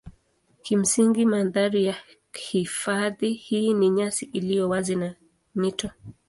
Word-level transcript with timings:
Kimsingi 0.61 1.25
mandhari 1.25 1.85
ya 1.85 1.95
hifadhi 2.33 3.33
hii 3.33 3.73
ni 3.73 3.89
nyasi 3.89 4.25
iliyo 4.25 4.69
wazi 4.69 4.95
na 4.95 5.15
mito. 5.55 5.89